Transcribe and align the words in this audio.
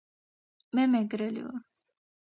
მე 0.79 0.87
მეგრელი 0.95 1.45
ვარ! 1.49 1.63